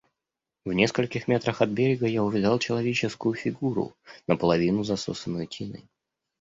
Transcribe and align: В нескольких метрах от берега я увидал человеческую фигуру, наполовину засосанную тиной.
В 0.65 0.71
нескольких 0.73 1.27
метрах 1.27 1.61
от 1.61 1.69
берега 1.69 2.07
я 2.07 2.23
увидал 2.23 2.57
человеческую 2.57 3.35
фигуру, 3.35 3.93
наполовину 4.25 4.83
засосанную 4.83 5.45
тиной. 5.45 5.87